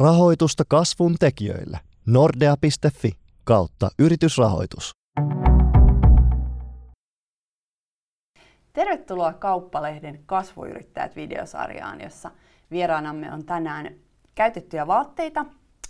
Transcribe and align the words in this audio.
Rahoitusta 0.00 0.64
kasvun 0.68 1.14
tekijöille. 1.20 1.80
Nordea.fi 2.06 3.12
kautta 3.44 3.90
yritysrahoitus. 3.98 4.90
Tervetuloa 8.72 9.32
Kauppalehden 9.32 10.20
Kasvuyrittäjät 10.26 11.16
videosarjaan, 11.16 12.00
jossa 12.00 12.30
vieraanamme 12.70 13.32
on 13.32 13.44
tänään 13.44 13.94
käytettyjä 14.34 14.86
vaatteita 14.86 15.46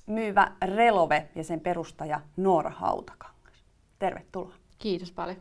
myyvä 0.06 0.52
Relove 0.64 1.28
ja 1.34 1.44
sen 1.44 1.60
perustaja 1.60 2.20
Noora 2.36 2.70
Hautakangas. 2.70 3.64
Tervetuloa. 3.98 4.54
Kiitos 4.78 5.12
paljon. 5.12 5.38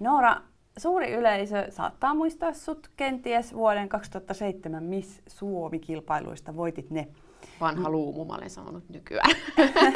Noora, 0.00 0.36
suuri 0.78 1.12
yleisö 1.12 1.66
saattaa 1.70 2.14
muistaa 2.14 2.52
sut 2.52 2.90
kenties 2.96 3.54
vuoden 3.54 3.88
2007 3.88 4.82
Miss 4.82 5.22
Suomi-kilpailuista. 5.26 6.56
Voitit 6.56 6.90
ne. 6.90 7.08
Vanha 7.60 7.90
luumu, 7.90 8.24
mä 8.24 8.34
olen 8.34 8.50
sanonut 8.50 8.88
nykyään. 8.88 9.30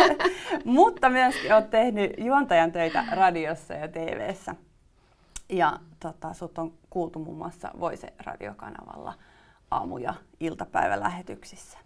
Mutta 0.64 1.10
myöskin 1.10 1.54
olet 1.54 1.70
tehnyt 1.70 2.10
juontajan 2.18 2.72
töitä 2.72 3.04
radiossa 3.10 3.74
ja 3.74 3.88
TV:ssä. 3.88 4.54
Ja 5.48 5.78
tota, 6.00 6.32
sut 6.32 6.58
on 6.58 6.72
kuultu 6.90 7.18
muun 7.18 7.38
muassa 7.38 7.70
Voise 7.80 8.12
radiokanavalla 8.24 9.14
aamu- 9.70 9.98
ja 9.98 10.14
iltapäivälähetyksissä. 10.40 11.78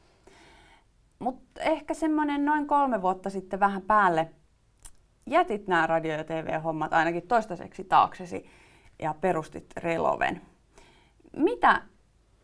Mutta 1.19 1.61
ehkä 1.61 1.95
semmoinen 1.95 2.45
noin 2.45 2.67
kolme 2.67 3.03
vuotta 3.03 3.31
sitten 3.31 3.61
vähän 3.61 3.83
päälle 3.83 4.31
jätit 5.27 5.67
nämä 5.67 5.87
radio- 5.87 6.17
ja 6.17 6.25
TV-hommat 6.25 6.93
ainakin 6.93 7.29
toistaiseksi 7.29 7.85
taaksesi 7.85 8.47
ja 8.99 9.15
perustit 9.21 9.67
Reloven. 9.77 10.41
Mitä 11.37 11.83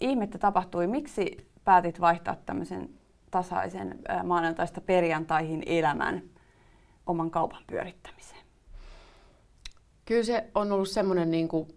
ihmettä 0.00 0.38
tapahtui? 0.38 0.86
Miksi 0.86 1.50
päätit 1.64 2.00
vaihtaa 2.00 2.36
tämmöisen 2.46 2.90
tasaisen 3.30 3.98
maanantaista 4.24 4.80
perjantaihin 4.80 5.62
elämän 5.66 6.22
oman 7.06 7.30
kaupan 7.30 7.62
pyörittämiseen? 7.66 8.40
Kyllä 10.04 10.22
se 10.22 10.50
on 10.54 10.72
ollut 10.72 10.88
semmoinen 10.88 11.30
niin 11.30 11.48
kuin 11.48 11.68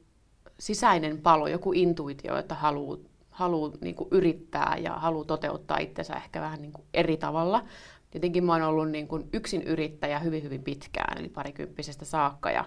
sisäinen 0.59 1.21
palo, 1.21 1.47
joku 1.47 1.73
intuitio, 1.73 2.37
että 2.37 2.55
haluaa 2.55 2.97
haluu 3.39 3.77
niin 3.81 3.95
kuin 3.95 4.07
yrittää 4.11 4.77
ja 4.83 4.93
haluaa 4.93 5.25
toteuttaa 5.25 5.77
itsensä 5.77 6.13
ehkä 6.13 6.41
vähän 6.41 6.61
niin 6.61 6.73
kuin 6.73 6.85
eri 6.93 7.17
tavalla. 7.17 7.63
Tietenkin 8.11 8.43
mä 8.43 8.53
oon 8.53 8.61
ollut 8.61 8.89
niin 8.89 9.07
kuin 9.07 9.29
yksin 9.33 9.63
yrittäjä 9.63 10.19
hyvin 10.19 10.43
hyvin 10.43 10.63
pitkään, 10.63 11.17
eli 11.17 11.29
parikymppisestä 11.29 12.05
saakka. 12.05 12.51
Ja, 12.51 12.65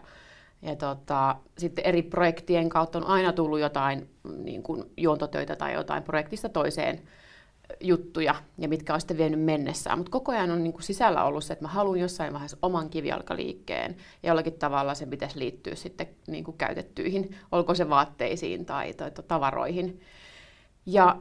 ja 0.62 0.76
tota, 0.76 1.36
sitten 1.58 1.86
eri 1.86 2.02
projektien 2.02 2.68
kautta 2.68 2.98
on 2.98 3.06
aina 3.06 3.32
tullut 3.32 3.60
jotain 3.60 4.08
niin 4.36 4.62
kuin 4.62 4.84
juontotöitä 4.96 5.56
tai 5.56 5.74
jotain 5.74 6.02
projektista 6.02 6.48
toiseen 6.48 7.02
juttuja, 7.80 8.34
ja 8.58 8.68
mitkä 8.68 8.94
on 8.94 9.00
sitten 9.00 9.18
vienyt 9.18 9.40
mennessään. 9.40 9.98
Mutta 9.98 10.10
koko 10.10 10.32
ajan 10.32 10.50
on 10.50 10.62
niin 10.62 10.72
kuin 10.72 10.82
sisällä 10.82 11.24
ollut 11.24 11.44
se, 11.44 11.52
että 11.52 11.64
mä 11.64 11.68
haluan 11.68 11.98
jossain 11.98 12.32
vaiheessa 12.32 12.56
oman 12.62 12.90
kivijalkaliikkeen, 12.90 13.96
ja 14.22 14.28
jollakin 14.28 14.52
tavalla 14.52 14.94
se 14.94 15.06
pitäisi 15.06 15.38
liittyä 15.38 15.74
sitten 15.74 16.08
niin 16.26 16.44
kuin 16.44 16.56
käytettyihin, 16.56 17.36
olko 17.52 17.74
se 17.74 17.88
vaatteisiin 17.88 18.66
tai, 18.66 18.92
tai, 18.92 19.10
tavaroihin. 19.28 20.00
Ja 20.86 21.16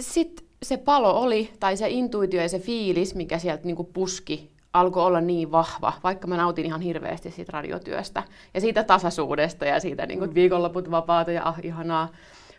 sitten 0.00 0.46
se 0.62 0.76
palo 0.76 1.20
oli, 1.20 1.52
tai 1.60 1.76
se 1.76 1.88
intuitio 1.88 2.42
ja 2.42 2.48
se 2.48 2.58
fiilis, 2.58 3.14
mikä 3.14 3.38
sieltä 3.38 3.64
niin 3.64 3.76
kuin 3.76 3.88
puski, 3.92 4.58
alkoi 4.72 5.04
olla 5.04 5.20
niin 5.20 5.52
vahva, 5.52 5.92
vaikka 6.04 6.26
mä 6.26 6.36
nautin 6.36 6.66
ihan 6.66 6.80
hirveästi 6.80 7.30
siitä 7.30 7.52
radiotyöstä 7.52 8.22
ja 8.54 8.60
siitä 8.60 8.84
tasaisuudesta 8.84 9.64
ja 9.64 9.80
siitä 9.80 10.06
niin 10.06 10.18
kuin, 10.18 10.34
viikonloput 10.34 10.90
vapaata 10.90 11.32
ja 11.32 11.48
ah, 11.48 11.58
ihanaa. 11.62 12.08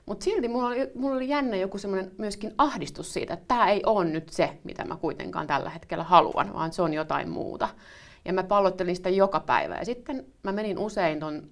Mutta 0.09 0.23
silti 0.23 0.47
mulla 0.47 0.67
oli, 0.67 0.91
mulla 0.95 1.15
oli 1.15 1.29
jännä 1.29 1.57
joku 1.57 1.77
semmoinen 1.77 2.11
myöskin 2.17 2.53
ahdistus 2.57 3.13
siitä, 3.13 3.33
että 3.33 3.45
tämä 3.47 3.69
ei 3.69 3.81
ole 3.85 4.05
nyt 4.05 4.29
se, 4.29 4.57
mitä 4.63 4.85
mä 4.85 4.97
kuitenkaan 4.97 5.47
tällä 5.47 5.69
hetkellä 5.69 6.03
haluan, 6.03 6.53
vaan 6.53 6.73
se 6.73 6.81
on 6.81 6.93
jotain 6.93 7.29
muuta. 7.29 7.69
Ja 8.25 8.33
mä 8.33 8.43
pallottelin 8.43 8.95
sitä 8.95 9.09
joka 9.09 9.39
päivä. 9.39 9.75
Ja 9.75 9.85
sitten 9.85 10.25
mä 10.43 10.51
menin 10.51 10.79
usein 10.79 11.19
ton 11.19 11.49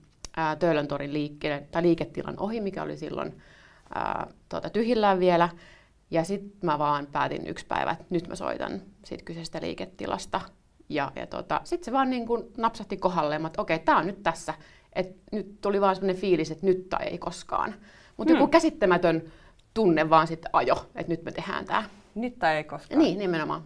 Töölöntorin 0.60 1.14
liikkeelle, 1.14 1.68
tai 1.72 1.82
liiketilan 1.82 2.40
ohi, 2.40 2.62
mikä 2.62 2.84
oli 2.84 2.98
silloin 2.98 3.42
ää, 3.96 4.28
tuota, 4.50 4.70
tyhjillään 4.70 5.20
vielä. 5.20 5.50
Ja 6.12 6.24
sitten 6.24 6.60
mä 6.62 6.80
vaan 6.80 7.08
päätin 7.12 7.48
yksi 7.48 7.66
päivä, 7.66 7.92
että 7.92 8.06
nyt 8.10 8.28
mä 8.28 8.36
soitan 8.36 8.82
siitä 9.06 9.24
kyseisestä 9.24 9.62
liiketilasta. 9.62 10.42
Ja, 10.90 11.12
ja 11.16 11.28
tota, 11.28 11.62
sitten 11.64 11.86
se 11.86 11.92
vaan 11.92 12.10
niin 12.10 12.26
kuin 12.26 12.44
napsahti 12.58 12.98
kohdalleen, 12.98 13.46
että 13.46 13.62
okei, 13.62 13.80
tämä 13.80 13.98
on 13.98 14.08
nyt 14.08 14.24
tässä. 14.24 14.54
Et 14.94 15.16
nyt 15.32 15.62
tuli 15.62 15.82
vaan 15.82 15.96
sellainen 15.96 16.22
fiilis, 16.22 16.52
että 16.52 16.66
nyt 16.66 16.90
tai 16.90 17.06
ei 17.06 17.18
koskaan. 17.18 17.76
Mutta 18.18 18.34
hmm. 18.34 18.40
joku 18.40 18.52
käsittämätön 18.52 19.24
tunne 19.74 20.10
vaan 20.10 20.28
sitten 20.28 20.50
ajo, 20.54 20.76
että 20.96 21.12
nyt 21.12 21.24
me 21.24 21.32
tehdään 21.32 21.66
tämä. 21.66 21.84
Nyt 22.16 22.40
tai 22.40 22.56
ei 22.56 22.64
koskaan. 22.64 23.00
Niin, 23.00 23.20
nimenomaan. 23.20 23.64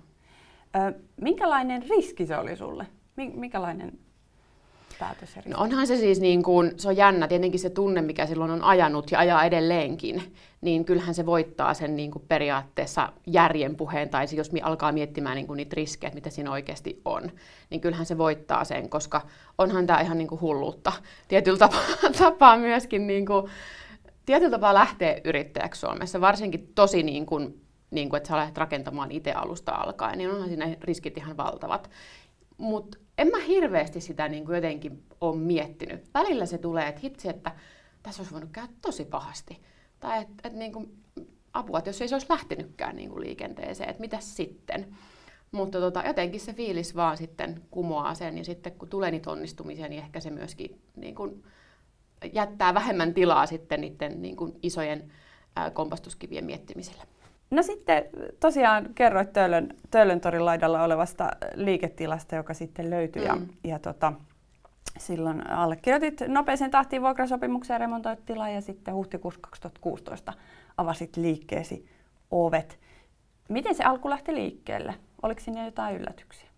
Ö, 0.75 1.00
minkälainen 1.22 1.84
riski 1.89 2.25
se 2.25 2.38
oli 2.38 2.56
sulle? 2.56 2.88
Minkälainen 3.16 4.00
päätös 5.01 5.35
no 5.45 5.57
onhan 5.57 5.88
se 5.88 5.97
siis 5.97 6.19
niin 6.19 6.44
kuin, 6.44 6.72
se 6.78 6.88
on 6.88 6.97
jännä, 6.97 7.28
tietenkin 7.28 7.59
se 7.59 7.69
tunne, 7.69 8.01
mikä 8.01 8.25
silloin 8.25 8.51
on 8.51 8.63
ajanut 8.63 9.11
ja 9.11 9.19
ajaa 9.19 9.44
edelleenkin, 9.44 10.34
niin 10.61 10.85
kyllähän 10.85 11.13
se 11.13 11.25
voittaa 11.25 11.73
sen 11.73 11.95
niin 11.95 12.11
kuin 12.11 12.25
periaatteessa 12.28 13.13
järjen 13.28 13.75
puheen, 13.75 14.09
tai 14.09 14.25
jos 14.35 14.51
alkaa 14.61 14.91
miettimään 14.91 15.35
niin 15.35 15.47
kuin 15.47 15.57
niitä 15.57 15.75
riskejä, 15.75 16.11
mitä 16.13 16.29
siinä 16.29 16.51
oikeasti 16.51 17.01
on, 17.06 17.31
niin 17.69 17.81
kyllähän 17.81 18.06
se 18.06 18.17
voittaa 18.17 18.63
sen, 18.63 18.90
koska 18.90 19.22
onhan 19.57 19.88
tämä 19.88 20.01
ihan 20.01 20.17
niin 20.17 20.28
kuin 20.28 20.41
hulluutta 20.41 20.94
tietyllä 21.28 21.57
tapaa, 21.57 21.81
tapaa 22.19 22.57
myöskin, 22.57 23.07
niin 23.07 23.25
kuin, 23.25 23.50
tietyllä 24.31 24.51
tapaa 24.51 24.73
lähtee 24.73 25.21
yrittäjäksi 25.23 25.79
Suomessa, 25.79 26.21
varsinkin 26.21 26.71
tosi 26.75 27.03
niin 27.03 27.25
kuin, 27.25 27.65
niin 27.91 28.09
kuin, 28.09 28.17
että 28.17 28.27
sä 28.27 28.35
lähdet 28.35 28.57
rakentamaan 28.57 29.11
itse 29.11 29.31
alusta 29.31 29.71
alkaen, 29.71 30.17
niin 30.17 30.29
onhan 30.29 30.47
siinä 30.47 30.77
riskit 30.81 31.17
ihan 31.17 31.37
valtavat. 31.37 31.89
Mutta 32.57 32.97
en 33.17 33.27
mä 33.27 33.39
hirveästi 33.39 34.01
sitä 34.01 34.29
niin 34.29 34.45
kuin 34.45 34.55
jotenkin 34.55 35.03
ole 35.21 35.35
miettinyt. 35.35 36.09
Välillä 36.13 36.45
se 36.45 36.57
tulee, 36.57 36.87
että 36.87 37.01
hitsi, 37.03 37.29
että 37.29 37.51
tässä 38.03 38.21
olisi 38.21 38.33
voinut 38.33 38.49
käydä 38.51 38.69
tosi 38.81 39.05
pahasti. 39.05 39.61
Tai 39.99 40.21
että 40.21 40.47
et, 40.47 40.53
niin 40.53 40.73
kuin, 40.73 40.97
apua, 41.53 41.77
että 41.77 41.89
jos 41.89 42.01
ei 42.01 42.07
se 42.07 42.15
olisi 42.15 42.29
lähtenytkään 42.29 42.95
niin 42.95 43.09
kuin 43.09 43.21
liikenteeseen, 43.21 43.89
että 43.89 44.01
mitä 44.01 44.17
sitten. 44.19 44.95
Mutta 45.51 45.79
tota, 45.79 46.03
jotenkin 46.07 46.39
se 46.39 46.53
fiilis 46.53 46.95
vaan 46.95 47.17
sitten 47.17 47.61
kumoaa 47.71 48.15
sen, 48.15 48.37
ja 48.37 48.45
sitten 48.45 48.71
kun 48.71 48.89
tulee 48.89 49.11
niitä 49.11 49.31
onnistumisia, 49.31 49.87
niin 49.87 50.03
ehkä 50.03 50.19
se 50.19 50.29
myöskin 50.29 50.81
niin 50.95 51.15
kuin, 51.15 51.43
jättää 52.33 52.73
vähemmän 52.73 53.13
tilaa 53.13 53.45
sitten 53.45 53.81
niiden 53.81 54.21
niin 54.21 54.35
kuin, 54.35 54.53
isojen 54.63 55.11
kompastuskivien 55.73 56.45
miettimiselle. 56.45 57.03
No 57.51 57.63
sitten 57.63 58.03
tosiaan 58.39 58.89
kerroit 58.95 59.33
Töölön, 59.33 59.73
Töölön 59.91 60.21
torin 60.21 60.45
laidalla 60.45 60.83
olevasta 60.83 61.31
liiketilasta, 61.55 62.35
joka 62.35 62.53
sitten 62.53 62.89
löytyi. 62.89 63.21
Mm. 63.21 63.27
Ja, 63.27 63.37
ja 63.63 63.79
tota, 63.79 64.13
silloin 64.97 65.49
allekirjoitit 65.49 66.21
nopeeseen 66.27 66.71
tahtiin 66.71 67.01
vuokrasopimuksen 67.01 67.75
ja 67.75 67.77
remontoit 67.77 68.25
tilaa 68.25 68.49
ja 68.49 68.61
sitten 68.61 68.93
huhtikuussa 68.93 69.39
2016 69.41 70.33
avasit 70.77 71.17
liikkeesi 71.17 71.85
ovet. 72.31 72.79
Miten 73.49 73.75
se 73.75 73.83
alku 73.83 74.09
lähti 74.09 74.33
liikkeelle? 74.33 74.95
Oliko 75.21 75.41
sinne 75.41 75.65
jotain 75.65 75.95
yllätyksiä? 75.95 76.49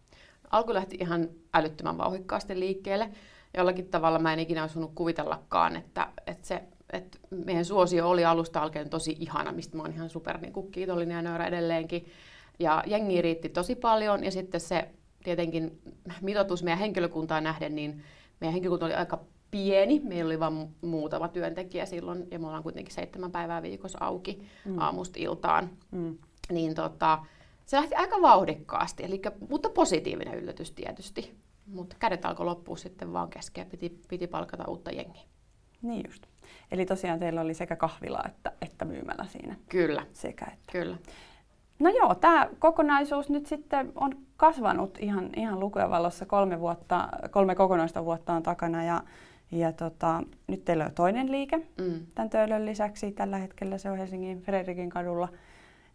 Alku 0.52 0.74
lähti 0.74 0.98
ihan 1.00 1.30
älyttömän 1.54 1.98
vauhikkaasti 1.98 2.60
liikkeelle. 2.60 3.10
Jollakin 3.58 3.90
tavalla 3.90 4.20
mä 4.20 4.34
en 4.34 4.40
ikinä 4.40 4.64
osannut 4.64 4.92
kuvitellakaan, 4.96 5.76
että, 5.76 6.08
että 6.28 6.48
se 6.48 6.64
et 6.94 7.20
meidän 7.46 7.66
suosio 7.66 8.10
oli 8.10 8.26
alusta 8.26 8.62
alkaen 8.62 8.90
tosi 8.90 9.16
ihana, 9.20 9.52
mistä 9.52 9.78
mä 9.78 9.84
oon 9.84 9.94
ihan 9.94 10.10
super 10.10 10.38
niin 10.38 10.54
kuin, 10.54 10.72
kiitollinen 10.72 11.16
ja 11.16 11.22
nöyrä 11.22 11.46
edelleenkin. 11.46 12.06
Ja 12.60 12.84
jengi 12.88 13.22
riitti 13.22 13.50
tosi 13.50 13.76
paljon 13.76 14.24
ja 14.24 14.32
sitten 14.32 14.62
se 14.62 14.90
tietenkin 15.24 15.82
mitoitus 16.22 16.64
meidän 16.64 16.80
henkilökuntaan 16.80 17.44
nähden, 17.44 17.76
niin 17.76 18.04
meidän 18.40 18.54
henkilökunta 18.54 18.86
oli 18.86 18.94
aika 18.94 19.20
pieni. 19.52 20.02
Meillä 20.04 20.30
oli 20.30 20.40
vain 20.40 20.70
muutama 20.82 21.28
työntekijä 21.28 21.86
silloin 21.86 22.28
ja 22.32 22.40
me 22.40 22.48
ollaan 22.48 22.64
kuitenkin 22.64 22.94
seitsemän 22.94 23.32
päivää 23.32 23.62
viikossa 23.62 23.98
auki 24.02 24.48
mm. 24.66 24.80
aamusta 24.80 25.20
iltaan. 25.20 25.70
Mm. 25.92 26.18
Niin 26.52 26.76
tota, 26.76 27.20
se 27.66 27.78
lähti 27.78 27.96
aika 27.96 28.22
vauhdikkaasti, 28.22 29.04
eli, 29.04 29.22
mutta 29.50 29.70
positiivinen 29.70 30.40
yllätys 30.40 30.72
tietysti. 30.72 31.36
Mutta 31.66 31.96
kädet 32.00 32.26
alkoi 32.26 32.46
loppua 32.46 32.78
sitten 32.78 33.14
vaan 33.14 33.30
kesken 33.30 33.62
ja 33.62 33.66
piti, 33.66 34.02
piti 34.08 34.28
palkata 34.28 34.64
uutta 34.68 34.92
jengiä. 34.92 35.24
Niin 35.82 36.06
just. 36.08 36.24
Eli 36.72 36.86
tosiaan 36.86 37.20
teillä 37.20 37.42
oli 37.42 37.54
sekä 37.54 37.76
kahvila 37.76 38.24
että, 38.26 38.52
että 38.62 38.86
myymälä 38.86 39.26
siinä. 39.28 39.56
Kyllä. 39.70 40.06
Sekä 40.14 40.46
että. 40.46 40.72
Kyllä. 40.72 40.98
No 41.80 41.90
joo, 41.90 42.16
tämä 42.16 42.50
kokonaisuus 42.60 43.30
nyt 43.30 43.46
sitten 43.46 43.92
on 43.96 44.18
kasvanut 44.38 44.98
ihan, 45.02 45.30
ihan 45.36 45.60
lukujen 45.60 45.90
valossa 45.90 46.26
kolme, 46.26 46.60
vuotta, 46.60 47.10
kolme 47.32 47.56
kokonaista 47.56 48.06
vuotta 48.06 48.34
on 48.34 48.44
takana 48.44 48.84
ja, 48.84 49.04
ja 49.52 49.72
tota, 49.72 50.24
nyt 50.48 50.66
teillä 50.66 50.86
on 50.86 50.92
toinen 50.92 51.32
liike 51.32 51.58
mm. 51.58 52.06
tämän 52.16 52.30
Töölön 52.30 52.66
lisäksi. 52.66 53.12
Tällä 53.12 53.38
hetkellä 53.38 53.78
se 53.78 53.92
on 53.92 53.98
Helsingin 53.98 54.42
Fredrikin 54.42 54.90
kadulla 54.90 55.30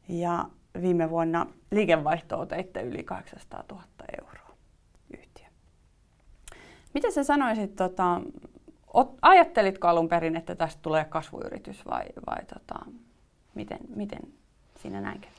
ja 0.09 0.45
viime 0.83 1.11
vuonna 1.11 1.47
liikevaihtoa 1.71 2.47
teitte 2.47 2.83
yli 2.83 3.03
800 3.03 3.65
000 3.71 3.83
euroa. 4.21 4.48
Miten 6.99 7.13
sä 7.13 7.25
sanoisit, 7.25 7.77
tota, 7.77 8.21
Ajattelitko 9.23 9.89
alun 9.89 10.09
perin, 10.09 10.37
että 10.37 10.55
tästä 10.55 10.83
tulee 10.83 11.05
kasvuyritys 11.05 11.87
vai, 11.87 12.05
vai 12.27 12.45
tota, 12.45 12.85
miten, 13.55 13.79
miten 13.97 14.21
siinä 14.83 15.01
näin 15.01 15.21
kävi? 15.21 15.35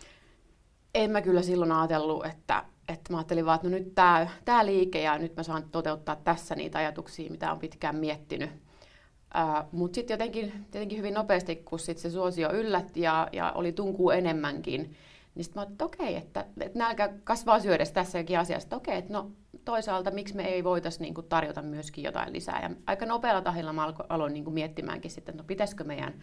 en 0.96 1.12
mä 1.12 1.22
kyllä 1.22 1.42
silloin 1.42 1.72
ajatellut, 1.72 2.26
että, 2.26 2.64
että 2.88 3.14
mä 3.14 3.18
ajattelin 3.18 3.46
vaan, 3.46 3.56
että 3.56 3.70
no 3.70 3.78
nyt 3.78 3.96
tämä 3.96 4.28
tää 4.46 4.66
liike 4.66 5.02
ja 5.02 5.18
nyt 5.18 5.36
mä 5.36 5.44
saan 5.44 5.64
toteuttaa 5.72 6.16
tässä 6.16 6.56
niitä 6.56 6.80
ajatuksia, 6.80 7.32
mitä 7.32 7.52
on 7.52 7.60
pitkään 7.60 7.96
miettinyt. 7.96 8.50
Uh, 8.50 9.66
Mutta 9.72 9.96
sitten 9.96 10.14
jotenkin, 10.14 10.54
jotenkin 10.74 10.98
hyvin 10.98 11.14
nopeasti, 11.14 11.56
kun 11.56 11.80
sit 11.80 11.98
se 11.98 12.10
suosio 12.10 12.54
yllätti 12.54 13.02
ja, 13.02 13.28
ja 13.32 13.52
oli 13.52 13.72
tunkuu 13.72 14.10
enemmänkin, 14.10 14.96
niin 15.36 15.44
sitten 15.44 15.62
mä 15.62 15.62
ajattelin, 15.62 15.74
että 15.74 15.86
okei, 15.86 16.16
että, 16.16 16.46
että 16.60 16.80
nälkä 16.80 17.14
kasvaa 17.24 17.60
syödessä 17.60 17.94
tässäkin 17.94 18.40
asiassa. 18.40 18.66
Että 18.66 18.76
okei, 18.76 18.98
että 18.98 19.14
no 19.14 19.32
toisaalta 19.70 20.12
miksi 20.12 20.36
me 20.36 20.44
ei 20.44 20.64
voitaisiin 20.64 21.02
niin 21.02 21.26
tarjota 21.30 21.62
myöskin 21.62 22.04
jotain 22.04 22.34
lisää. 22.34 22.62
Ja 22.62 22.70
aika 22.88 23.06
nopealla 23.06 23.42
tahilla 23.42 23.74
mä 23.74 23.94
aloin 24.10 24.34
niin 24.34 24.54
miettimäänkin 24.54 25.12
sitten, 25.12 25.34
että 25.34 25.44
no 25.44 25.48
pitäisikö 25.48 25.84
meidän 25.84 26.14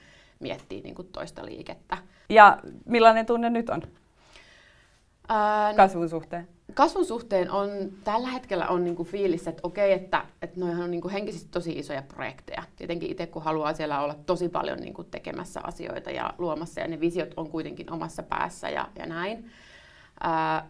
miettiä 0.41 0.81
niin 0.81 0.95
toista 1.13 1.47
liikettä. 1.47 1.97
Ja 2.29 2.59
millainen 2.87 3.27
tunne 3.27 3.51
nyt 3.51 3.71
on? 3.71 3.83
Ää, 5.29 5.75
kasvun 5.75 6.09
suhteen? 6.09 6.49
Kasvun 6.75 7.05
suhteen 7.05 7.51
on, 7.51 7.69
tällä 8.05 8.29
hetkellä 8.29 8.69
on 8.69 8.85
niinku 8.85 9.05
fiilis, 9.05 9.49
että 9.49 9.61
okei, 9.63 9.93
että, 9.93 10.25
että 10.43 10.61
noihan 10.61 10.85
on 10.85 10.91
niinku 10.91 11.09
henkisesti 11.09 11.49
tosi 11.51 11.79
isoja 11.79 12.03
projekteja. 12.03 12.63
Tietenkin 12.77 13.11
itse 13.11 13.27
kun 13.27 13.43
haluaa 13.43 13.75
siellä 13.75 14.01
olla 14.01 14.15
tosi 14.15 14.49
paljon 14.49 14.79
niinku 14.79 15.05
tekemässä 15.05 15.61
asioita 15.63 16.11
ja 16.11 16.35
luomassa 16.39 16.81
ja 16.81 16.89
ne 16.89 17.01
visiot 17.01 17.35
on 17.37 17.51
kuitenkin 17.51 17.93
omassa 17.93 18.23
päässä 18.23 18.71
ja, 18.71 18.89
ja 18.99 19.07
näin. 19.07 19.51
Ää, 20.21 20.69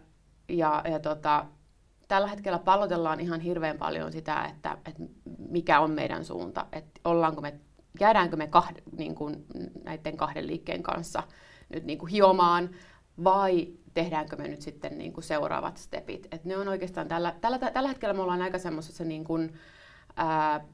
ja, 0.49 0.83
ja 0.91 0.99
tota, 0.99 1.45
tällä 2.07 2.27
hetkellä 2.27 2.59
pallotellaan 2.59 3.19
ihan 3.19 3.39
hirveän 3.39 3.77
paljon 3.77 4.11
sitä, 4.11 4.45
että, 4.45 4.77
että 4.85 5.03
mikä 5.49 5.79
on 5.79 5.91
meidän 5.91 6.25
suunta, 6.25 6.65
että 6.71 7.01
ollaanko 7.05 7.41
me, 7.41 7.59
jäädäänkö 7.99 8.35
me 8.35 8.47
kahde, 8.47 8.83
niin 8.97 9.15
kuin 9.15 9.45
näiden 9.83 10.17
kahden 10.17 10.47
liikkeen 10.47 10.83
kanssa 10.83 11.23
nyt 11.69 11.83
niin 11.83 11.99
kuin 11.99 12.11
hiomaan 12.11 12.69
vai 13.23 13.67
tehdäänkö 13.93 14.35
me 14.35 14.47
nyt 14.47 14.61
sitten 14.61 14.97
niin 14.97 15.13
kuin 15.13 15.23
seuraavat 15.23 15.77
stepit. 15.77 16.27
Et 16.31 16.45
ne 16.45 16.57
on 16.57 16.67
oikeastaan 16.67 17.07
tällä, 17.07 17.35
tällä, 17.41 17.59
tällä 17.59 17.89
hetkellä 17.89 18.13
me 18.13 18.21
ollaan 18.21 18.41
aika 18.41 18.57
semmoisessa 18.57 19.03
niin 19.03 19.23
kuin, 19.23 19.53
ää, 20.15 20.65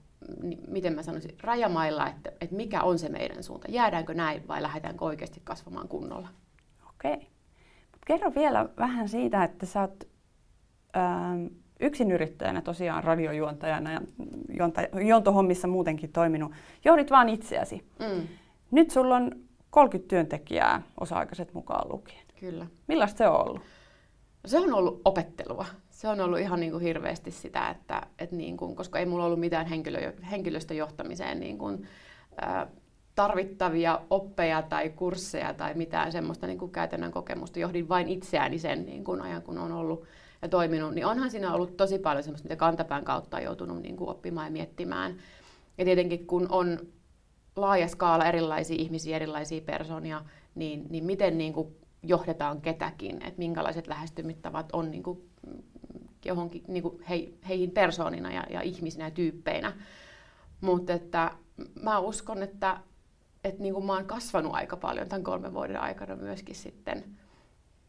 miten 0.68 0.95
mä 0.95 1.03
sanoisin, 1.03 1.38
rajamailla, 1.41 2.07
että, 2.07 2.31
että 2.41 2.56
mikä 2.56 2.81
on 2.81 3.00
se 3.00 3.09
meidän 3.09 3.44
suunta. 3.44 3.68
Jäädäänkö 3.71 4.13
näin 4.13 4.47
vai 4.47 4.62
lähdetäänkö 4.62 5.06
oikeasti 5.06 5.41
kasvamaan 5.44 5.88
kunnolla? 5.88 6.27
Okei. 6.89 7.18
Mut 7.91 8.06
kerro 8.06 8.36
vielä 8.36 8.69
vähän 8.77 9.09
siitä, 9.09 9.44
että 9.44 9.65
sä 9.65 9.81
oot 9.81 10.12
yksinyrittäjänä 11.79 12.61
tosiaan 12.61 13.03
radiojuontajana 13.03 13.91
ja 13.91 14.01
juontohommissa 15.07 15.67
muutenkin 15.67 16.11
toiminut. 16.11 16.51
Johdit 16.85 17.11
vaan 17.11 17.29
itseäsi. 17.29 17.85
Mm. 17.99 18.27
Nyt 18.71 18.91
sulla 18.91 19.15
on 19.15 19.31
30 19.69 20.09
työntekijää, 20.09 20.81
osa-aikaiset 20.99 21.53
mukaan 21.53 21.89
lukien. 21.91 22.23
Kyllä. 22.39 22.67
Millaista 22.87 23.17
se 23.17 23.27
on 23.27 23.47
ollut? 23.47 23.61
Se 24.45 24.59
on 24.59 24.73
ollut 24.73 25.01
opettelua. 25.05 25.65
Se 25.89 26.07
on 26.07 26.19
ollut 26.19 26.39
ihan 26.39 26.59
niin 26.59 26.71
kuin 26.71 26.83
hirveästi 26.83 27.31
sitä, 27.31 27.69
että, 27.69 28.01
että 28.19 28.35
niin 28.35 28.57
kuin, 28.57 28.75
koska 28.75 28.99
ei 28.99 29.05
mulla 29.05 29.25
ollut 29.25 29.39
mitään 29.39 29.65
henkilö, 29.65 30.13
henkilöstöjohtamiseen 30.31 31.39
niin 31.39 31.57
kuin, 31.57 31.87
äh, 32.43 32.67
tarvittavia 33.15 34.01
oppeja 34.09 34.61
tai 34.61 34.89
kursseja 34.89 35.53
tai 35.53 35.73
mitään 35.73 36.11
semmoista 36.11 36.47
niin 36.47 36.57
kuin 36.57 36.71
käytännön 36.71 37.11
kokemusta. 37.11 37.59
Johdin 37.59 37.89
vain 37.89 38.07
itseäni 38.07 38.59
sen 38.59 38.85
niin 38.85 39.03
kuin 39.03 39.21
ajan, 39.21 39.41
kun 39.41 39.57
on 39.57 39.71
ollut 39.71 40.05
ja 40.43 40.49
toiminut, 40.49 40.93
niin 40.93 41.05
onhan 41.05 41.31
siinä 41.31 41.53
ollut 41.53 41.77
tosi 41.77 41.99
paljon 41.99 42.23
semmoista, 42.23 42.45
mitä 42.45 42.55
kantapään 42.55 43.03
kautta 43.03 43.37
on 43.37 43.43
joutunut 43.43 43.81
niin 43.81 43.97
kuin 43.97 44.09
oppimaan 44.09 44.47
ja 44.47 44.51
miettimään. 44.51 45.17
Ja 45.77 45.85
tietenkin 45.85 46.27
kun 46.27 46.47
on 46.49 46.79
laaja 47.55 47.87
skaala 47.87 48.25
erilaisia 48.25 48.75
ihmisiä, 48.79 49.15
erilaisia 49.15 49.61
persoonia, 49.61 50.25
niin, 50.55 50.85
niin 50.89 51.03
miten 51.03 51.37
niin 51.37 51.53
kuin 51.53 51.75
johdetaan 52.03 52.61
ketäkin, 52.61 53.15
että 53.15 53.37
minkälaiset 53.37 53.87
lähestymittavat 53.87 54.69
on 54.73 54.91
niin 54.91 55.03
kuin 55.03 55.29
johonkin 56.25 56.63
niin 56.67 56.83
kuin 56.83 57.01
he, 57.09 57.29
heihin 57.47 57.71
persoonina 57.71 58.31
ja, 58.31 58.43
ja 58.49 58.61
ihmisinä 58.61 59.05
ja 59.05 59.11
tyyppeinä. 59.11 59.73
Mutta 60.61 60.93
että 60.93 61.31
mä 61.81 61.99
uskon, 61.99 62.43
että, 62.43 62.77
että 63.43 63.61
niin 63.61 63.73
kuin 63.73 63.85
mä 63.85 63.93
oon 63.93 64.05
kasvanut 64.05 64.55
aika 64.55 64.77
paljon 64.77 65.09
tämän 65.09 65.23
kolmen 65.23 65.53
vuoden 65.53 65.79
aikana 65.81 66.15
myöskin 66.15 66.55
sitten 66.55 67.03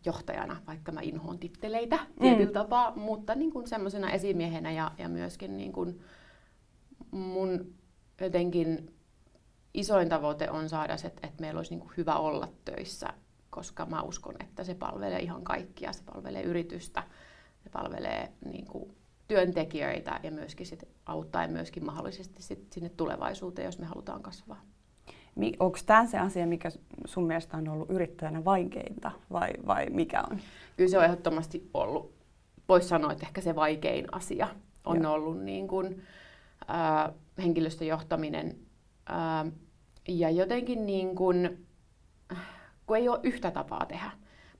johtajana, 0.04 0.62
vaikka 0.66 0.92
mä 0.92 1.00
inhoon 1.00 1.38
titteleitä 1.38 1.96
mm. 1.96 2.20
tietyllä 2.20 2.52
tapaa, 2.52 2.96
mutta 2.96 3.34
niin 3.34 3.52
kuin 3.52 3.68
semmoisena 3.68 4.10
esimiehenä 4.10 4.72
ja, 4.72 4.90
ja 4.98 5.08
myöskin 5.08 5.56
niin 5.56 5.72
kuin 5.72 6.00
mun 7.10 7.74
jotenkin 8.20 8.94
isoin 9.74 10.08
tavoite 10.08 10.50
on 10.50 10.68
saada 10.68 10.96
se, 10.96 11.06
että 11.06 11.30
meillä 11.40 11.58
olisi 11.58 11.70
niin 11.70 11.80
kuin 11.80 11.92
hyvä 11.96 12.16
olla 12.16 12.48
töissä, 12.64 13.08
koska 13.50 13.86
mä 13.86 14.02
uskon, 14.02 14.34
että 14.40 14.64
se 14.64 14.74
palvelee 14.74 15.18
ihan 15.20 15.44
kaikkia. 15.44 15.92
Se 15.92 16.02
palvelee 16.04 16.42
yritystä, 16.42 17.02
se 17.64 17.70
palvelee 17.70 18.32
niin 18.44 18.66
kuin 18.66 18.96
työntekijöitä 19.28 20.20
ja 20.22 20.30
myöskin 20.30 20.66
sit 20.66 20.84
auttaa 21.06 21.48
myöskin 21.48 21.84
mahdollisesti 21.84 22.42
sit 22.42 22.72
sinne 22.72 22.88
tulevaisuuteen, 22.88 23.66
jos 23.66 23.78
me 23.78 23.86
halutaan 23.86 24.22
kasvaa. 24.22 24.62
Onko 25.58 25.78
tämä 25.86 26.06
se 26.06 26.18
asia, 26.18 26.46
mikä 26.46 26.70
sun 27.04 27.26
mielestä 27.26 27.56
on 27.56 27.68
ollut 27.68 27.90
yrittäjänä 27.90 28.44
vaikeinta 28.44 29.10
vai, 29.32 29.50
vai 29.66 29.86
mikä 29.90 30.22
on? 30.30 30.38
Kyllä 30.76 30.90
se 30.90 30.98
on 30.98 31.04
ehdottomasti 31.04 31.70
ollut, 31.74 32.14
voisi 32.68 32.88
sanoa, 32.88 33.12
että 33.12 33.26
ehkä 33.26 33.40
se 33.40 33.54
vaikein 33.54 34.14
asia 34.14 34.48
on 34.84 35.02
Joo. 35.02 35.12
ollut 35.12 35.42
niin 35.42 35.68
kuin, 35.68 36.02
äh, 36.70 37.14
henkilöstöjohtaminen. 37.38 38.56
Äh, 39.10 39.52
ja 40.08 40.30
jotenkin 40.30 40.86
niin 40.86 41.14
kuin, 41.14 41.66
kun 42.86 42.96
ei 42.96 43.08
ole 43.08 43.20
yhtä 43.22 43.50
tapaa 43.50 43.86
tehdä. 43.86 44.10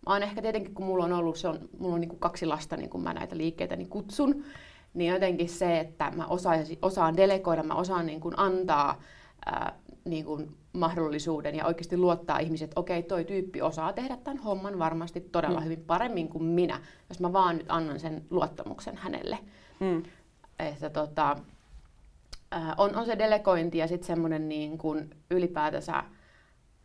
Mä 0.07 0.13
oon 0.13 0.23
ehkä 0.23 0.43
tietenkin, 0.43 0.75
kun 0.75 0.87
mulla 0.87 1.05
on 1.05 1.13
ollut, 1.13 1.37
se 1.37 1.49
on, 1.49 1.69
mulla 1.79 1.95
on 1.95 2.01
niin 2.01 2.09
kuin 2.09 2.21
kaksi 2.21 2.47
lasta, 2.47 2.77
niin 2.77 2.91
kun 2.91 3.03
mä 3.03 3.15
näitä 3.15 3.37
liikkeitä 3.37 3.77
niin 3.77 3.89
kutsun, 3.89 4.45
niin 4.95 5.13
jotenkin 5.13 5.49
se, 5.49 5.81
että 5.81 6.13
mä 6.17 6.27
osaan, 6.27 6.59
osaan 6.83 7.17
delegoida, 7.17 7.63
mä 7.63 7.75
osaan 7.75 8.07
niin 8.07 8.21
kuin 8.21 8.35
antaa 8.37 9.03
ää, 9.47 9.79
niin 10.05 10.25
kuin 10.25 10.57
mahdollisuuden 10.73 11.55
ja 11.55 11.67
oikeasti 11.67 11.97
luottaa 11.97 12.39
ihmiset, 12.39 12.65
että 12.65 12.81
okei, 12.81 13.03
toi 13.03 13.25
tyyppi 13.25 13.63
osaa 13.63 13.93
tehdä 13.93 14.17
tämän 14.17 14.43
homman 14.43 14.79
varmasti 14.79 15.21
todella 15.21 15.61
mm. 15.61 15.65
hyvin 15.65 15.85
paremmin 15.87 16.29
kuin 16.29 16.45
minä, 16.45 16.81
jos 17.09 17.21
mä 17.21 17.33
vaan 17.33 17.57
nyt 17.57 17.67
annan 17.69 18.01
sen 18.01 18.25
luottamuksen 18.31 18.97
hänelle. 18.97 19.39
Mm. 19.81 20.03
Että 20.59 20.91
tota, 20.91 21.37
ää, 22.51 22.75
on, 22.79 22.97
on 22.97 23.07
se 23.07 23.19
delegointi 23.19 23.79
ja 23.79 23.89
sitten 23.89 24.07
semmoinen 24.07 24.49
niin 24.49 24.79
kuin 24.79 25.11
ylipäätänsä 25.31 26.05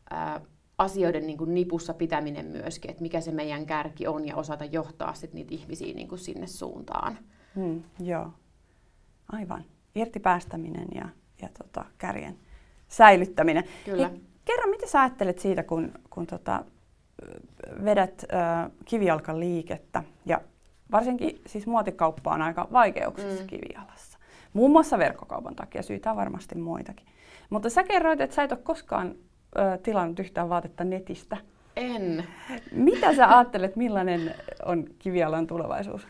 ää, 0.09 0.41
asioiden 0.77 1.27
niin 1.27 1.37
kuin 1.37 1.53
nipussa 1.53 1.93
pitäminen 1.93 2.45
myöskin, 2.45 2.91
että 2.91 3.01
mikä 3.01 3.21
se 3.21 3.31
meidän 3.31 3.65
kärki 3.65 4.07
on 4.07 4.27
ja 4.27 4.35
osata 4.35 4.65
johtaa 4.65 5.13
sit 5.13 5.33
niitä 5.33 5.53
ihmisiä 5.53 5.93
niin 5.93 6.07
kuin 6.07 6.19
sinne 6.19 6.47
suuntaan. 6.47 7.17
Mm, 7.55 7.83
joo, 7.99 8.33
aivan. 9.31 9.65
Irti 9.95 10.19
päästäminen 10.19 10.87
ja, 10.95 11.09
ja 11.41 11.49
tota, 11.57 11.85
kärjen 11.97 12.39
säilyttäminen. 12.89 13.63
Kyllä. 13.85 14.07
Hei, 14.07 14.21
kerro, 14.45 14.69
mitä 14.69 14.87
sä 14.87 15.01
ajattelet 15.01 15.39
siitä, 15.39 15.63
kun, 15.63 15.91
kun 16.09 16.27
tota, 16.27 16.63
vedät 17.85 18.25
äh, 18.33 18.71
kivijalkan 18.85 19.39
liikettä 19.39 20.03
ja 20.25 20.41
varsinkin 20.91 21.41
siis 21.45 21.67
muotikauppa 21.67 22.33
on 22.33 22.41
aika 22.41 22.67
vaikeuksissa 22.71 23.43
mm. 23.43 23.47
kivijalassa. 23.47 24.19
Muun 24.53 24.71
muassa 24.71 24.97
verkkokaupan 24.97 25.55
takia, 25.55 25.83
syitä 25.83 26.11
on 26.11 26.17
varmasti 26.17 26.55
muitakin. 26.55 27.07
Mutta 27.49 27.69
sä 27.69 27.83
kerroit, 27.83 28.21
että 28.21 28.35
sä 28.35 28.43
et 28.43 28.51
ole 28.51 28.59
koskaan 28.63 29.15
ö, 29.57 29.77
tilannut 29.83 30.19
yhtään 30.19 30.49
vaatetta 30.49 30.83
netistä. 30.83 31.37
En. 31.75 32.27
Mitä 32.71 33.15
sä 33.15 33.37
ajattelet, 33.37 33.75
millainen 33.75 34.35
on 34.65 34.85
kivialan 34.99 35.47
tulevaisuus? 35.47 36.07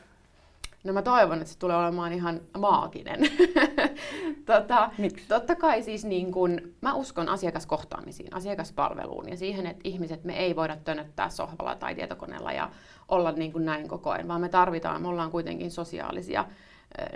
No 0.83 0.93
mä 0.93 1.01
toivon, 1.01 1.37
että 1.37 1.53
se 1.53 1.59
tulee 1.59 1.77
olemaan 1.77 2.13
ihan 2.13 2.41
maaginen. 2.57 3.19
tota, 4.45 4.91
Miksi? 4.97 5.27
Totta 5.27 5.55
kai 5.55 5.83
siis 5.83 6.05
niin 6.05 6.31
kun, 6.31 6.61
mä 6.81 6.93
uskon 6.93 7.29
asiakaskohtaamisiin, 7.29 8.35
asiakaspalveluun 8.35 9.29
ja 9.29 9.37
siihen, 9.37 9.67
että 9.67 9.81
ihmiset, 9.83 10.23
me 10.23 10.39
ei 10.39 10.55
voida 10.55 10.75
tönöttää 10.75 11.29
sohvalla 11.29 11.75
tai 11.75 11.95
tietokoneella 11.95 12.51
ja 12.51 12.69
olla 13.07 13.31
niin 13.31 13.51
kuin 13.51 13.65
näin 13.65 13.87
koko 13.87 14.09
ajan, 14.09 14.27
vaan 14.27 14.41
me 14.41 14.49
tarvitaan, 14.49 15.01
me 15.01 15.07
ollaan 15.07 15.31
kuitenkin 15.31 15.71
sosiaalisia 15.71 16.45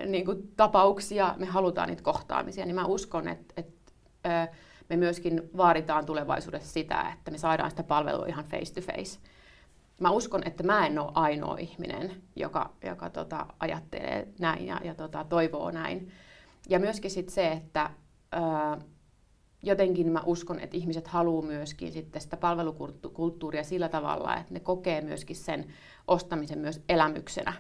niin 0.05 0.25
kuin 0.25 0.51
tapauksia, 0.57 1.35
me 1.37 1.45
halutaan 1.45 1.89
niitä 1.89 2.03
kohtaamisia, 2.03 2.65
niin 2.65 2.75
mä 2.75 2.85
uskon, 2.85 3.27
että, 3.27 3.53
että 3.57 3.93
me 4.89 4.95
myöskin 4.97 5.41
vaaditaan 5.57 6.05
tulevaisuudessa 6.05 6.73
sitä, 6.73 7.05
että 7.13 7.31
me 7.31 7.37
saadaan 7.37 7.69
sitä 7.69 7.83
palvelua 7.83 8.25
ihan 8.25 8.45
face 8.45 8.73
to 8.73 8.81
face. 8.81 9.19
Mä 9.99 10.09
uskon, 10.09 10.47
että 10.47 10.63
mä 10.63 10.87
en 10.87 10.99
ole 10.99 11.11
ainoa 11.13 11.57
ihminen, 11.57 12.23
joka, 12.35 12.73
joka 12.83 13.09
tota, 13.09 13.45
ajattelee 13.59 14.27
näin 14.39 14.65
ja, 14.65 14.81
ja 14.83 14.95
tota, 14.95 15.23
toivoo 15.23 15.71
näin. 15.71 16.11
Ja 16.69 16.79
myöskin 16.79 17.11
sit 17.11 17.29
se, 17.29 17.51
että 17.51 17.89
ää, 18.31 18.77
jotenkin 19.63 20.11
mä 20.11 20.21
uskon, 20.25 20.59
että 20.59 20.77
ihmiset 20.77 21.07
haluaa 21.07 21.45
myöskin 21.45 21.91
sitten 21.91 22.21
sitä 22.21 22.37
palvelukulttuuria 22.37 23.63
sillä 23.63 23.89
tavalla, 23.89 24.35
että 24.35 24.53
ne 24.53 24.59
kokee 24.59 25.01
myöskin 25.01 25.35
sen 25.35 25.73
ostamisen 26.07 26.59
myös 26.59 26.81
elämyksenä. 26.89 27.53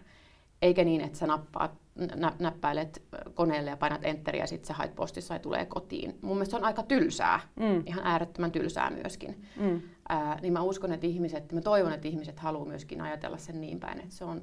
Eikä 0.61 0.83
niin, 0.83 1.01
että 1.01 1.17
sä 1.17 1.27
nappaat 1.27 1.82
nä- 1.95 2.33
näppäilet 2.39 3.03
koneelle 3.33 3.69
ja 3.69 3.77
painat 3.77 4.05
enteriä 4.05 4.43
ja 4.43 4.47
sitten 4.47 4.67
se 4.67 4.73
hait 4.73 4.95
postissa 4.95 5.33
ja 5.33 5.39
tulee 5.39 5.65
kotiin. 5.65 6.17
Mun 6.21 6.35
mielestä 6.37 6.51
se 6.51 6.57
on 6.57 6.63
aika 6.63 6.83
tylsää, 6.83 7.39
Mm. 7.55 7.83
ihan 7.85 8.05
äärettömän 8.05 8.51
tylsää 8.51 8.89
myöskin. 8.89 9.45
Mm. 9.59 9.81
Ää, 10.09 10.39
niin 10.41 10.53
mä 10.53 10.61
uskon, 10.61 10.93
että 10.93 11.07
ihmiset, 11.07 11.51
mä 11.51 11.61
toivon, 11.61 11.93
että 11.93 12.07
ihmiset 12.07 12.39
haluaa 12.39 12.65
myöskin 12.65 13.01
ajatella 13.01 13.37
sen 13.37 13.61
niin 13.61 13.79
päin, 13.79 13.99
että 13.99 14.15
se 14.15 14.25
on, 14.25 14.41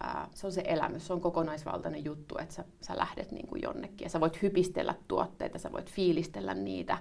ää, 0.00 0.28
se 0.34 0.46
on 0.46 0.52
se 0.52 0.62
elämys, 0.66 1.06
se 1.06 1.12
on 1.12 1.20
kokonaisvaltainen 1.20 2.04
juttu, 2.04 2.38
että 2.38 2.54
sä, 2.54 2.64
sä 2.80 2.96
lähdet 2.98 3.32
niin 3.32 3.46
kuin 3.46 3.62
jonnekin 3.62 4.04
ja 4.04 4.08
sä 4.10 4.20
voit 4.20 4.42
hypistellä 4.42 4.94
tuotteita, 5.08 5.58
sä 5.58 5.72
voit 5.72 5.90
fiilistellä 5.92 6.54
niitä. 6.54 6.98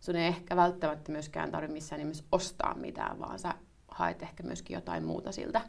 Sun 0.00 0.16
ei 0.16 0.26
ehkä 0.26 0.56
välttämättä 0.56 1.12
myöskään 1.12 1.50
tarvitse 1.50 1.72
missään 1.72 1.98
nimessä 2.00 2.24
ostaa 2.32 2.74
mitään, 2.74 3.18
vaan 3.18 3.38
sä 3.38 3.54
haet 3.88 4.22
ehkä 4.22 4.42
myöskin 4.42 4.74
jotain 4.74 5.04
muuta 5.04 5.32
siltä. 5.32 5.60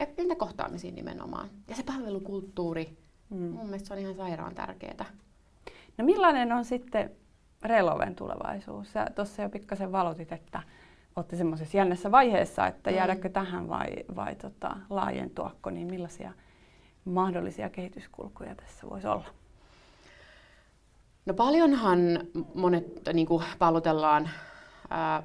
Ja 0.00 0.06
niitä 0.16 0.34
kohtaamisia 0.34 0.92
nimenomaan. 0.92 1.48
Ja 1.68 1.76
se 1.76 1.82
palvelukulttuuri, 1.82 2.96
Mm. 3.30 3.36
mun 3.38 3.64
mielestä 3.66 3.88
se 3.88 3.94
on 3.94 4.00
ihan 4.00 4.14
sairaan 4.14 4.54
tärkeää. 4.54 5.04
No 5.98 6.04
millainen 6.04 6.52
on 6.52 6.64
sitten 6.64 7.10
Reloven 7.62 8.14
tulevaisuus? 8.14 8.92
Sä 8.92 9.06
tuossa 9.14 9.42
jo 9.42 9.48
pikkasen 9.48 9.92
valotit, 9.92 10.32
että 10.32 10.62
olette 11.16 11.36
semmoisessa 11.36 11.76
jännässä 11.76 12.10
vaiheessa, 12.10 12.66
että 12.66 12.90
Mm. 12.90 12.96
jäädäkö 12.96 13.28
tähän 13.28 13.68
vai, 13.68 13.88
vai 14.16 14.34
tota, 14.36 14.76
laajentuako, 14.90 15.70
niin 15.70 15.86
millaisia 15.86 16.32
mahdollisia 17.04 17.70
kehityskulkuja 17.70 18.54
tässä 18.54 18.86
voisi 18.90 19.06
olla? 19.06 19.24
No 21.26 21.34
paljonhan 21.34 21.98
monet 22.54 22.84
niin 23.12 23.26
kuin 23.26 23.44
pallotellaan 23.58 24.30
ää, 24.90 25.22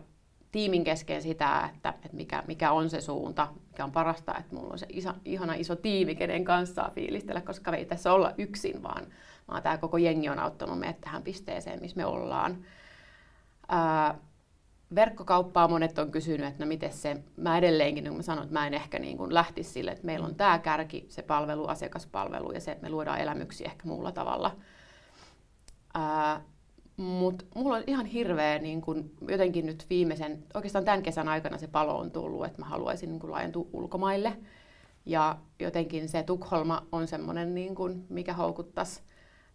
tiimin 0.52 0.84
kesken 0.84 1.22
sitä, 1.22 1.70
että, 1.76 1.90
että 1.90 2.18
mikä, 2.18 2.44
mikä 2.48 2.72
on 2.72 2.90
se 2.90 3.02
suunta, 3.02 3.48
mikä 3.72 3.84
on 3.84 3.92
parasta, 3.92 4.38
että 4.40 4.56
mulla 4.56 4.72
on 4.72 4.80
se 4.80 4.86
iso, 4.90 5.14
ihana 5.26 5.54
iso 5.54 5.76
tiimi, 5.76 6.16
kenen 6.16 6.44
kanssa 6.44 6.76
saa 6.76 6.92
fiilistellä, 6.96 7.42
koska 7.42 7.72
me 7.72 7.78
ei 7.78 7.86
tässä 7.86 8.14
olla 8.14 8.34
yksin, 8.38 8.84
vaan, 8.84 9.08
vaan 9.48 9.64
tämä 9.64 9.78
koko 9.78 9.98
jengi 9.98 10.30
on 10.30 10.40
auttanut 10.40 10.80
meidät 10.80 11.02
tähän 11.02 11.24
pisteeseen, 11.24 11.82
missä 11.82 11.98
me 11.98 12.06
ollaan. 12.06 12.66
Ää, 13.68 14.16
verkkokauppaa 14.96 15.68
monet 15.68 16.00
on 16.00 16.12
kysynyt, 16.12 16.48
että 16.48 16.64
no 16.64 16.68
miten 16.68 16.94
se, 16.94 17.24
mä 17.38 17.58
edelleenkin, 17.58 18.04
niin 18.04 18.12
kuin 18.12 18.20
mä 18.20 18.24
sanoin, 18.24 18.44
että 18.44 18.60
mä 18.60 18.68
en 18.68 18.74
ehkä 18.74 19.00
niin 19.00 19.18
kuin 19.18 19.34
lähtisi 19.34 19.70
sille, 19.70 19.92
että 19.92 20.06
meillä 20.06 20.26
on 20.26 20.36
tämä 20.36 20.60
kärki, 20.60 21.06
se 21.10 21.22
palvelu, 21.22 21.68
asiakaspalvelu 21.68 22.52
ja 22.52 22.62
se, 22.62 22.72
että 22.72 22.84
me 22.84 22.90
luodaan 22.90 23.20
elämyksiä 23.20 23.68
ehkä 23.68 23.88
muulla 23.88 24.12
tavalla. 24.12 24.56
Mutta 26.98 27.46
mulla 27.56 27.76
on 27.76 27.84
ihan 27.88 28.06
hirveä 28.06 28.60
niin 28.60 28.82
kun, 28.82 29.12
jotenkin 29.28 29.66
nyt 29.66 29.86
viimeisen, 29.90 30.44
oikeastaan 30.54 30.86
tämän 30.86 31.04
kesän 31.04 31.28
aikana 31.28 31.58
se 31.58 31.68
palo 31.68 31.98
on 31.98 32.12
tullut, 32.12 32.46
että 32.46 32.62
mä 32.62 32.66
haluaisin 32.66 33.10
niin 33.10 33.20
kun, 33.20 33.32
laajentua 33.32 33.68
ulkomaille. 33.74 34.38
Ja 35.06 35.38
jotenkin 35.60 36.10
se 36.10 36.24
Tukholma 36.24 36.88
on 36.92 37.08
semmoinen, 37.08 37.56
niin 37.56 37.76
kun, 37.76 38.06
mikä 38.10 38.34
houkuttaisi. 38.34 39.02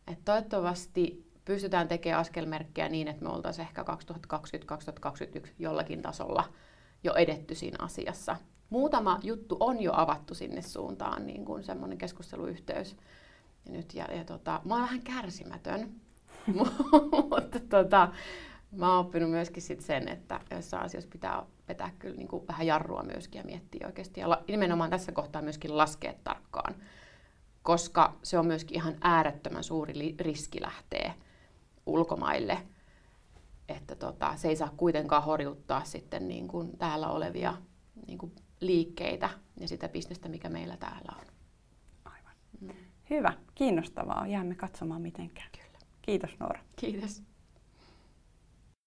Et 0.07 0.19
toivottavasti 0.25 1.27
pystytään 1.45 1.89
tekemään 1.89 2.21
askelmerkkejä 2.21 2.89
niin, 2.89 3.09
että 3.09 3.23
me 3.25 3.31
oltaisiin 3.31 3.67
ehkä 3.67 3.85
2020-2021 5.43 5.49
jollakin 5.59 6.03
tasolla 6.03 6.45
jo 7.05 7.15
edetty 7.15 7.55
siinä 7.55 7.77
asiassa. 7.81 8.37
Muutama 8.71 9.21
juttu 9.23 9.57
on 9.61 9.83
jo 9.83 9.93
avattu 9.95 10.35
sinne 10.35 10.63
suuntaan, 10.63 11.27
niin 11.27 11.45
kuin 11.45 11.65
semmoinen 11.65 11.99
keskusteluyhteys. 11.99 12.97
Ja 13.67 13.73
nyt, 13.73 13.95
ja, 13.95 14.15
ja 14.15 14.25
tota, 14.25 14.61
mä 14.65 14.75
oon 14.75 14.83
vähän 14.83 15.03
kärsimätön, 15.03 16.01
mutta 17.31 17.61
tota, 17.69 18.13
mä 18.73 18.91
oon 18.91 19.07
oppinut 19.07 19.31
myöskin 19.31 19.63
sit 19.63 19.81
sen, 19.81 20.09
että 20.09 20.41
jossain 20.51 20.85
asioissa 20.85 21.11
pitää 21.13 21.47
vetää 21.69 21.91
kyllä 21.99 22.17
niin 22.17 22.29
kuin 22.29 22.49
vähän 22.49 22.67
jarrua 22.67 23.03
myöskin 23.03 23.39
ja 23.39 23.45
miettiä 23.45 23.87
oikeasti. 23.87 24.21
Ja 24.21 24.29
la, 24.29 24.43
nimenomaan 24.49 24.91
tässä 24.91 25.13
kohtaa 25.13 25.43
myöskin 25.43 25.77
laskea 25.77 26.15
tarkkaan, 26.25 26.75
koska 27.63 28.17
se 28.23 28.39
on 28.39 28.47
myöskin 28.47 28.77
ihan 28.77 28.97
äärettömän 29.01 29.65
suuri 29.65 29.99
li, 29.99 30.15
riski 30.21 30.63
lähteä 30.63 31.15
ulkomaille. 31.87 32.59
Että 33.69 33.95
tota, 33.95 34.37
se 34.37 34.49
ei 34.49 34.57
saa 34.57 34.73
kuitenkaan 34.77 35.25
horjuttaa 35.25 35.85
sitten 35.85 36.29
niin 36.29 36.49
kuin 36.49 36.79
täällä 36.79 37.09
olevia 37.09 37.55
niin 38.07 38.19
kuin 38.19 38.33
liikkeitä 38.61 39.31
ja 39.61 39.69
sitä 39.69 39.89
bisnestä, 39.89 40.29
mikä 40.29 40.49
meillä 40.49 40.77
täällä 40.77 41.13
on. 41.19 41.27
Hyvä, 43.11 43.33
kiinnostavaa. 43.55 44.27
Jäämme 44.27 44.55
katsomaan 44.55 45.03
miten 45.03 45.31
käy. 45.31 45.66
Kiitos 46.07 46.37
Noora. 46.41 46.61
Kiitos. 46.77 47.23